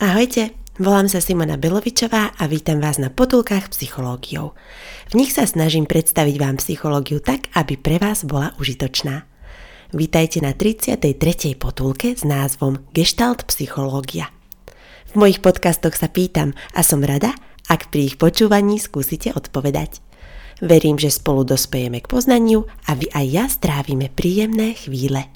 [0.00, 4.56] Ahojte, volám sa Simona Belovičová a vítam vás na potulkách psychológiou.
[5.12, 9.28] V nich sa snažím predstaviť vám psychológiu tak, aby pre vás bola užitočná.
[9.92, 11.04] Vítajte na 33.
[11.60, 14.32] potulke s názvom Gestalt psychológia.
[15.12, 17.36] V mojich podcastoch sa pýtam a som rada,
[17.68, 20.00] ak pri ich počúvaní skúsite odpovedať.
[20.64, 25.28] Verím, že spolu dospejeme k poznaniu a vy aj ja strávime príjemné chvíle.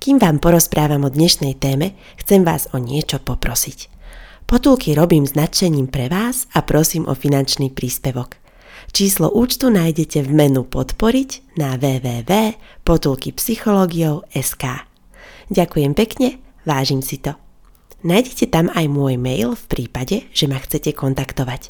[0.00, 3.92] Kým vám porozprávam o dnešnej téme, chcem vás o niečo poprosiť.
[4.48, 8.40] Potulky robím s nadšením pre vás a prosím o finančný príspevok.
[8.96, 14.64] Číslo účtu nájdete v menu Podporiť na www.potulkypsychologiou.sk
[15.52, 17.36] Ďakujem pekne, vážim si to.
[18.00, 21.68] Nájdete tam aj môj mail v prípade, že ma chcete kontaktovať.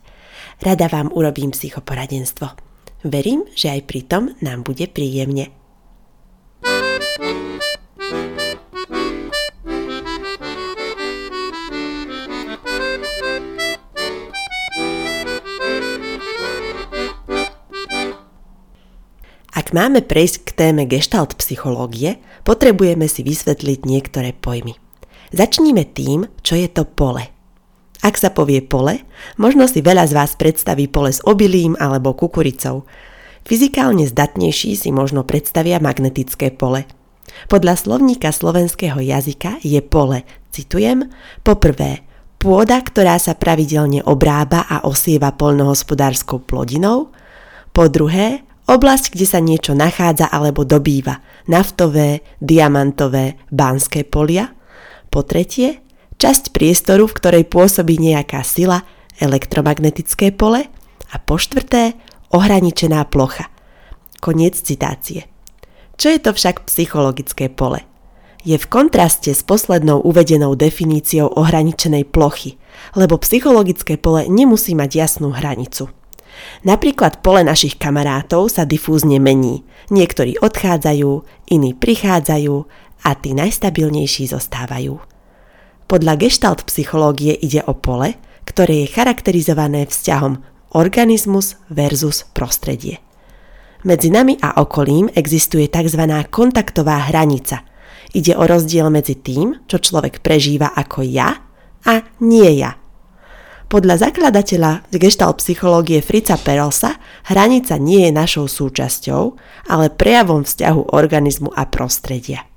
[0.63, 2.47] Rada vám urobím psychoporadenstvo.
[3.11, 5.60] Verím, že aj pri tom nám bude príjemne.
[19.71, 24.75] Máme prejsť k téme gestalt psychológie, potrebujeme si vysvetliť niektoré pojmy.
[25.31, 27.23] Začníme tým, čo je to pole.
[28.03, 29.07] Ak sa povie pole,
[29.39, 32.83] možno si veľa z vás predstaví pole s obilím alebo kukuricou.
[33.47, 36.91] Fyzikálne zdatnejší si možno predstavia magnetické pole.
[37.47, 41.07] Podľa slovníka slovenského jazyka je pole, citujem,
[41.47, 42.03] poprvé,
[42.43, 47.15] pôda, ktorá sa pravidelne obrába a osieva polnohospodárskou plodinou,
[47.71, 51.19] po druhé, Oblasť, kde sa niečo nachádza alebo dobýva.
[51.51, 54.55] Naftové, diamantové, banské polia.
[55.11, 55.83] Po tretie,
[56.23, 58.87] časť priestoru, v ktorej pôsobí nejaká sila,
[59.19, 60.71] elektromagnetické pole.
[61.11, 61.99] A po štvrté,
[62.31, 63.51] ohraničená plocha.
[64.23, 65.27] Koniec citácie.
[65.99, 67.83] Čo je to však psychologické pole?
[68.47, 72.55] Je v kontraste s poslednou uvedenou definíciou ohraničenej plochy,
[72.95, 75.91] lebo psychologické pole nemusí mať jasnú hranicu.
[76.65, 79.65] Napríklad pole našich kamarátov sa difúzne mení.
[79.89, 81.11] Niektorí odchádzajú,
[81.51, 82.55] iní prichádzajú
[83.05, 85.01] a tí najstabilnejší zostávajú.
[85.91, 88.15] Podľa gestalt psychológie ide o pole,
[88.47, 90.39] ktoré je charakterizované vzťahom
[90.79, 93.03] organizmus versus prostredie.
[93.83, 96.03] Medzi nami a okolím existuje tzv.
[96.29, 97.65] kontaktová hranica.
[98.13, 101.33] Ide o rozdiel medzi tým, čo človek prežíva ako ja
[101.89, 102.80] a nie ja.
[103.71, 106.99] Podľa zakladateľa gestalt psychológie Frica Perelsa
[107.31, 109.39] hranica nie je našou súčasťou,
[109.71, 112.51] ale prejavom vzťahu organizmu a prostredia.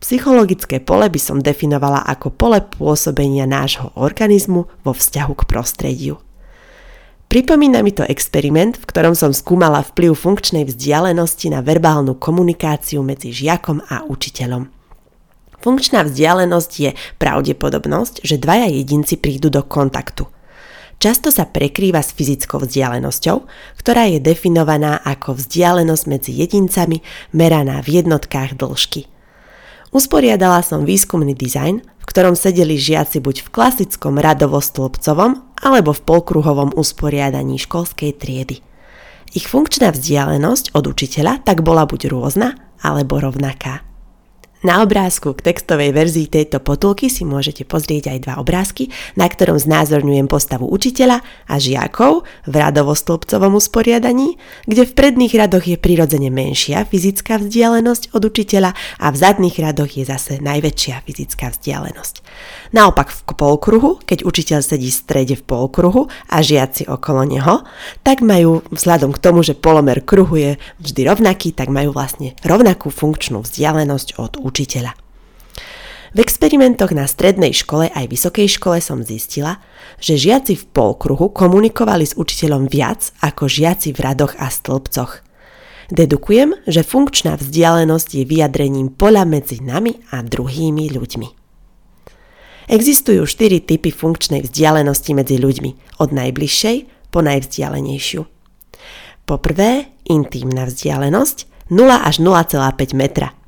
[0.00, 6.16] Psychologické pole by som definovala ako pole pôsobenia nášho organizmu vo vzťahu k prostrediu.
[7.28, 13.28] Pripomína mi to experiment, v ktorom som skúmala vplyv funkčnej vzdialenosti na verbálnu komunikáciu medzi
[13.28, 14.79] žiakom a učiteľom.
[15.60, 16.90] Funkčná vzdialenosť je
[17.20, 20.24] pravdepodobnosť, že dvaja jedinci prídu do kontaktu.
[21.00, 23.36] Často sa prekrýva s fyzickou vzdialenosťou,
[23.80, 27.00] ktorá je definovaná ako vzdialenosť medzi jedincami
[27.32, 29.08] meraná v jednotkách dĺžky.
[29.96, 36.76] Usporiadala som výskumný dizajn, v ktorom sedeli žiaci buď v klasickom radovo-stĺpcovom alebo v polkruhovom
[36.76, 38.60] usporiadaní školskej triedy.
[39.32, 43.89] Ich funkčná vzdialenosť od učiteľa tak bola buď rôzna alebo rovnaká.
[44.60, 49.56] Na obrázku k textovej verzii tejto potulky si môžete pozrieť aj dva obrázky, na ktorom
[49.56, 54.36] znázorňujem postavu učiteľa a žiakov v radovo-stĺpcovom usporiadaní,
[54.68, 59.96] kde v predných radoch je prirodzene menšia fyzická vzdialenosť od učiteľa a v zadných radoch
[59.96, 62.20] je zase najväčšia fyzická vzdialenosť.
[62.76, 67.64] Naopak v polkruhu, keď učiteľ sedí v strede v polkruhu a žiaci okolo neho,
[68.04, 70.52] tak majú vzhľadom k tomu, že polomer kruhu je
[70.84, 74.49] vždy rovnaký, tak majú vlastne rovnakú funkčnú vzdialenosť od učiteľa.
[76.10, 79.62] V experimentoch na strednej škole aj vysokej škole som zistila,
[80.02, 85.22] že žiaci v polkruhu komunikovali s učiteľom viac ako žiaci v radoch a stĺpcoch.
[85.94, 91.28] Dedukujem, že funkčná vzdialenosť je vyjadrením pola medzi nami a druhými ľuďmi.
[92.70, 98.22] Existujú štyri typy funkčnej vzdialenosti medzi ľuďmi, od najbližšej po najvzdialenejšiu.
[99.26, 103.30] Poprvé, intímna vzdialenosť 0 až 0,5 metra–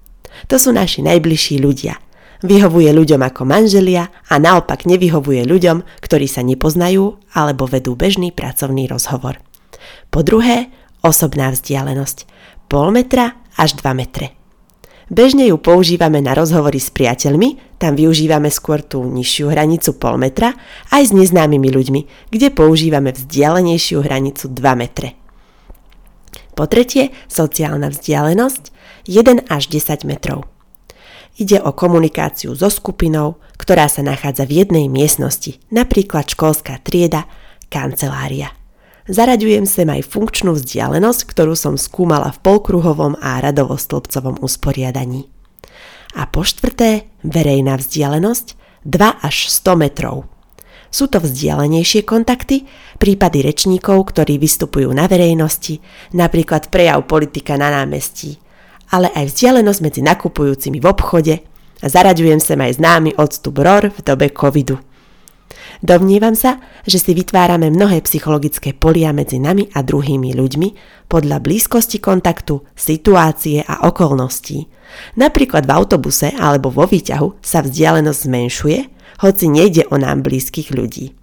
[0.46, 1.98] to sú naši najbližší ľudia.
[2.42, 8.90] Vyhovuje ľuďom ako manželia a naopak nevyhovuje ľuďom, ktorí sa nepoznajú alebo vedú bežný pracovný
[8.90, 9.38] rozhovor.
[10.10, 10.74] Po druhé,
[11.06, 12.26] osobná vzdialenosť.
[12.66, 14.34] Pol metra až 2 metre.
[15.12, 20.56] Bežne ju používame na rozhovory s priateľmi, tam využívame skôr tú nižšiu hranicu pol metra,
[20.88, 22.00] aj s neznámymi ľuďmi,
[22.32, 25.21] kde používame vzdialenejšiu hranicu 2 metre.
[26.52, 28.72] Po tretie, sociálna vzdialenosť
[29.08, 30.44] 1 až 10 metrov.
[31.40, 37.24] Ide o komunikáciu so skupinou, ktorá sa nachádza v jednej miestnosti, napríklad školská trieda,
[37.72, 38.52] kancelária.
[39.08, 45.26] Zaraďujem sem aj funkčnú vzdialenosť, ktorú som skúmala v polkruhovom a radovostĺpcovom usporiadaní.
[46.12, 50.28] A po štvrté, verejná vzdialenosť 2 až 100 metrov.
[50.92, 52.68] Sú to vzdialenejšie kontakty,
[53.00, 55.80] prípady rečníkov, ktorí vystupujú na verejnosti,
[56.12, 58.36] napríklad prejav politika na námestí,
[58.92, 61.34] ale aj vzdialenosť medzi nakupujúcimi v obchode
[61.80, 64.76] a zaraďujem sem aj známy odstup ROR v dobe covidu.
[65.82, 70.68] Domnievam sa, že si vytvárame mnohé psychologické polia medzi nami a druhými ľuďmi
[71.10, 74.68] podľa blízkosti kontaktu, situácie a okolností.
[75.18, 78.78] Napríklad v autobuse alebo vo výťahu sa vzdialenosť zmenšuje,
[79.22, 81.14] hoci nejde o nám blízkych ľudí.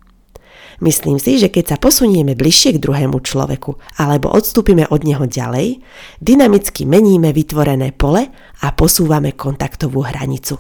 [0.80, 5.84] Myslím si, že keď sa posunieme bližšie k druhému človeku alebo odstúpime od neho ďalej,
[6.24, 8.32] dynamicky meníme vytvorené pole
[8.64, 10.56] a posúvame kontaktovú hranicu.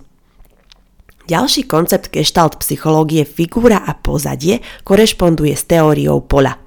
[1.24, 6.58] Ďalší koncept gestalt psychológie figúra a pozadie korešponduje s teóriou pola.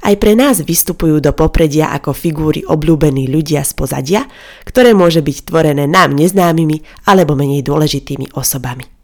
[0.00, 4.24] Aj pre nás vystupujú do popredia ako figúry obľúbení ľudia z pozadia,
[4.64, 8.97] ktoré môže byť tvorené nám neznámymi alebo menej dôležitými osobami.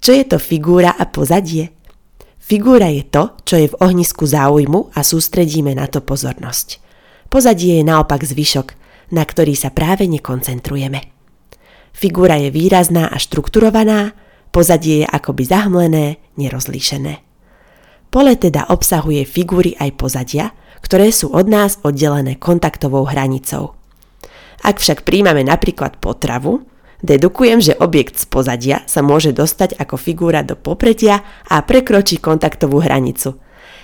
[0.00, 1.72] Čo je to figúra a pozadie?
[2.38, 6.78] Figúra je to, čo je v ohnisku záujmu a sústredíme na to pozornosť.
[7.26, 8.68] Pozadie je naopak zvyšok,
[9.10, 11.10] na ktorý sa práve nekoncentrujeme.
[11.90, 14.14] Figúra je výrazná a štrukturovaná,
[14.54, 17.26] pozadie je akoby zahmlené, nerozlíšené.
[18.14, 20.54] Pole teda obsahuje figúry aj pozadia,
[20.86, 23.74] ktoré sú od nás oddelené kontaktovou hranicou.
[24.62, 26.62] Ak však príjmame napríklad potravu,
[27.04, 32.80] Dedukujem, že objekt z pozadia sa môže dostať ako figúra do popredia a prekročí kontaktovú
[32.80, 33.36] hranicu.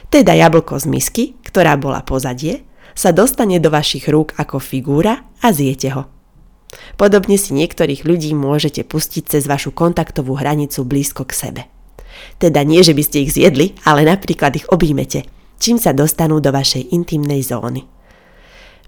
[0.08, 2.64] Teda jablko z misky, ktorá bola pozadie,
[2.96, 6.08] sa dostane do vašich rúk ako figúra a zjete ho.
[6.96, 11.62] Podobne si niektorých ľudí môžete pustiť cez vašu kontaktovú hranicu blízko k sebe.
[12.40, 15.28] Teda nie, že by ste ich zjedli, ale napríklad ich objímete,
[15.60, 17.84] čím sa dostanú do vašej intimnej zóny.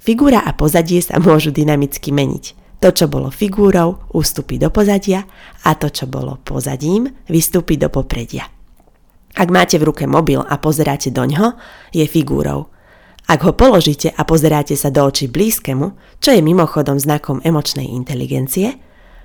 [0.01, 2.45] Figúra a pozadie sa môžu dynamicky meniť–
[2.85, 5.25] to, čo bolo figúrou, ustúpi do pozadia
[5.65, 8.45] a to, čo bolo pozadím, vystúpi do popredia.
[9.33, 11.57] Ak máte v ruke mobil a pozeráte do ňoho,
[11.97, 12.69] je figúrou.
[13.25, 18.77] Ak ho položíte a pozeráte sa do očí blízkemu, čo je mimochodom znakom emočnej inteligencie,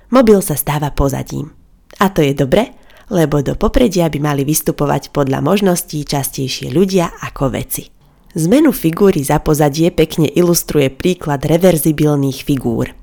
[0.08, 1.52] mobil sa stáva pozadím.
[2.00, 2.72] A to je dobre,
[3.12, 7.92] lebo do popredia by mali vystupovať podľa možností častejšie ľudia ako veci.
[8.32, 12.99] Zmenu figúry za pozadie pekne ilustruje príklad reverzibilných figúr.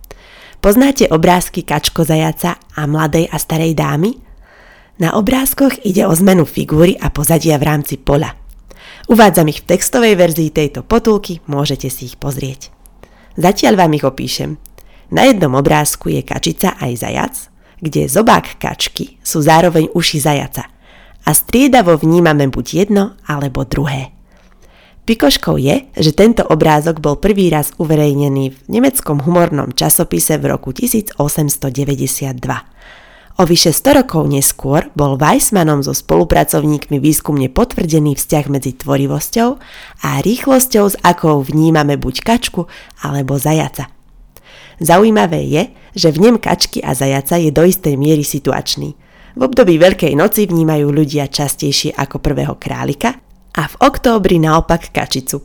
[0.57, 4.17] Poznáte obrázky kačko zajaca a mladej a starej dámy?
[4.97, 8.33] Na obrázkoch ide o zmenu figúry a pozadia v rámci pola.
[9.05, 12.73] Uvádzam ich v textovej verzii tejto potulky, môžete si ich pozrieť.
[13.37, 14.57] Zatiaľ vám ich opíšem.
[15.13, 17.35] Na jednom obrázku je kačica aj zajac,
[17.77, 20.65] kde zobák kačky sú zároveň uši zajaca
[21.21, 24.16] a striedavo vnímame buď jedno alebo druhé.
[25.07, 30.75] Pikoškou je, že tento obrázok bol prvý raz uverejnený v nemeckom humornom časopise v roku
[30.75, 32.35] 1892.
[33.39, 39.49] O vyše 100 rokov neskôr bol Weissmanom so spolupracovníkmi výskumne potvrdený vzťah medzi tvorivosťou
[40.03, 42.67] a rýchlosťou, s akou vnímame buď kačku
[42.99, 43.87] alebo zajaca.
[44.83, 45.63] Zaujímavé je,
[45.95, 48.91] že v nem kačky a zajaca je do istej miery situačný.
[49.39, 53.23] V období Veľkej noci vnímajú ľudia častejšie ako prvého králika
[53.57, 55.41] a v októbri naopak kačicu.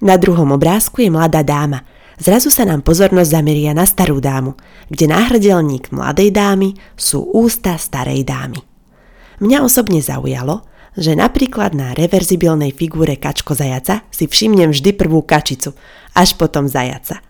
[0.00, 1.84] Na druhom obrázku je mladá dáma.
[2.18, 4.58] Zrazu sa nám pozornosť zameria na starú dámu,
[4.90, 8.58] kde náhrdelník mladej dámy sú ústa starej dámy.
[9.38, 10.66] Mňa osobne zaujalo,
[10.98, 15.78] že napríklad na reverzibilnej figúre kačko zajaca si všimnem vždy prvú kačicu,
[16.10, 17.22] až potom zajaca.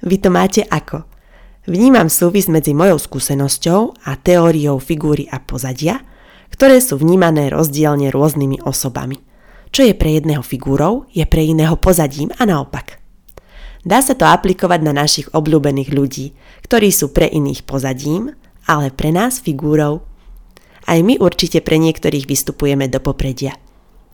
[0.00, 1.04] Vy to máte ako?
[1.68, 6.00] Vnímam súvis medzi mojou skúsenosťou a teóriou figúry a pozadia,
[6.48, 9.20] ktoré sú vnímané rozdielne rôznymi osobami.
[9.70, 12.98] Čo je pre jedného figúrou, je pre iného pozadím a naopak.
[13.86, 16.34] Dá sa to aplikovať na našich obľúbených ľudí,
[16.66, 18.34] ktorí sú pre iných pozadím,
[18.66, 20.04] ale pre nás figúrou.
[20.84, 23.56] Aj my určite pre niektorých vystupujeme do popredia.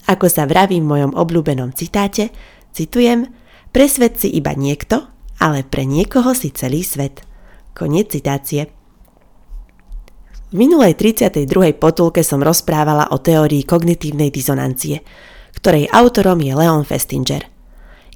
[0.07, 2.31] Ako sa vraví v mojom obľúbenom citáte,
[2.71, 3.27] citujem,
[3.73, 5.09] pre svet si iba niekto,
[5.41, 7.25] ale pre niekoho si celý svet.
[7.75, 8.71] Koniec citácie.
[10.47, 11.75] V minulej 32.
[11.81, 15.01] potulke som rozprávala o teórii kognitívnej dizonancie–
[15.67, 17.43] ktorej autorom je Leon Festinger.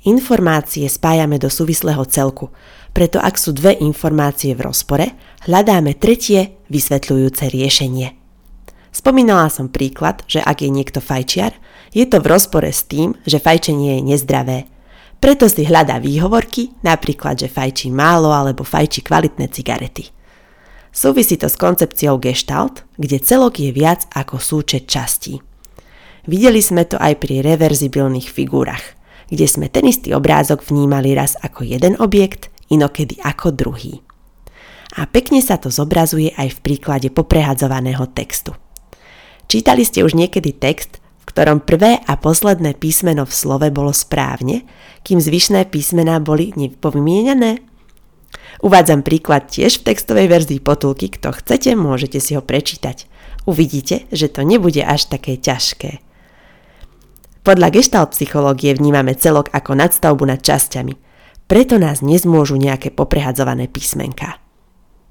[0.07, 2.55] Informácie spájame do súvislého celku,
[2.95, 5.19] preto ak sú dve informácie v rozpore,
[5.51, 8.15] hľadáme tretie vysvetľujúce riešenie.
[8.95, 11.59] Spomínala som príklad, že ak je niekto fajčiar,
[11.91, 14.71] je to v rozpore s tým, že fajčenie je nezdravé.
[15.19, 20.07] Preto si hľadá výhovorky, napríklad, že fajčí málo alebo fajčí kvalitné cigarety.
[20.95, 25.43] Súvisí to s koncepciou gestalt, kde celok je viac ako súčet častí.
[26.29, 28.83] Videli sme to aj pri reverzibilných figúrach,
[29.33, 34.05] kde sme ten istý obrázok vnímali raz ako jeden objekt, inokedy ako druhý.
[34.99, 38.53] A pekne sa to zobrazuje aj v príklade poprehadzovaného textu.
[39.47, 44.67] Čítali ste už niekedy text, v ktorom prvé a posledné písmeno v slove bolo správne,
[45.07, 47.63] kým zvyšné písmená boli nepovymienené?
[48.61, 53.07] Uvádzam príklad tiež v textovej verzii potulky, kto chcete, môžete si ho prečítať.
[53.49, 56.03] Uvidíte, že to nebude až také ťažké.
[57.41, 60.95] Podľa gestalt psychológie vnímame celok ako nadstavbu nad časťami,
[61.49, 64.39] preto nás nezmôžu nejaké poprehadzované písmenka.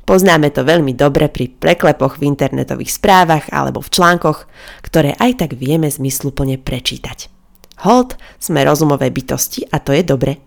[0.05, 4.49] Poznáme to veľmi dobre pri preklepoch v internetových správach alebo v článkoch,
[4.81, 7.29] ktoré aj tak vieme zmysluplne prečítať.
[7.85, 10.41] Hold, sme rozumové bytosti a to je dobre.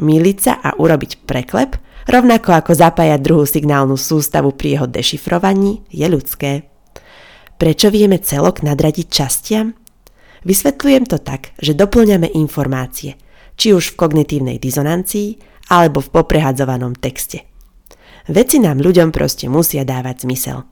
[0.00, 1.76] Míliť sa a urobiť preklep
[2.08, 6.72] rovnako ako zapájať druhú signálnu sústavu pri jeho dešifrovaní, je ľudské.
[7.56, 9.76] Prečo vieme celok nadradiť častiam?
[10.46, 13.18] Vysvetľujem to tak, že doplňame informácie,
[13.58, 17.42] či už v kognitívnej dizonancii, alebo v poprehadzovanom texte.
[18.30, 20.62] Veci nám ľuďom proste musia dávať zmysel.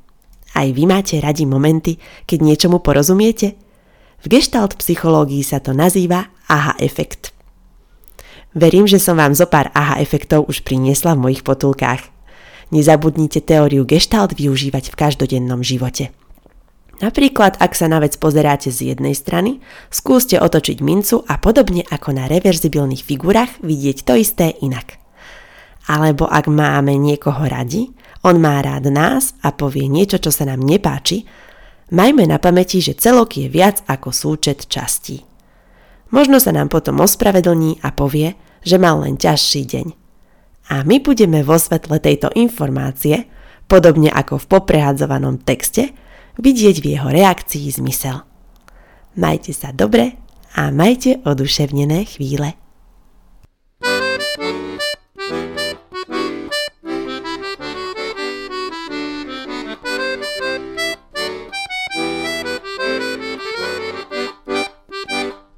[0.55, 3.59] Aj vy máte radi momenty, keď niečomu porozumiete?
[4.23, 7.35] V gestalt psychológii sa to nazýva aha efekt.
[8.55, 12.07] Verím, že som vám zo pár aha efektov už priniesla v mojich potulkách.
[12.71, 16.15] Nezabudnite teóriu gestalt využívať v každodennom živote.
[17.03, 19.59] Napríklad, ak sa na vec pozeráte z jednej strany,
[19.91, 25.03] skúste otočiť mincu a podobne ako na reverzibilných figurách vidieť to isté inak.
[25.91, 27.91] Alebo ak máme niekoho radi,
[28.25, 31.27] on má rád nás a povie niečo, čo sa nám nepáči,
[31.93, 35.27] majme na pamäti, že celok je viac ako súčet častí.
[36.15, 39.87] Možno sa nám potom ospravedlní a povie, že mal len ťažší deň.
[40.73, 43.29] A my budeme vo svetle tejto informácie,
[43.69, 45.93] podobne ako v poprehadzovanom texte,
[46.39, 48.25] vidieť v jeho reakcii zmysel.
[49.15, 50.19] Majte sa dobre
[50.59, 52.64] a majte oduševnené chvíle.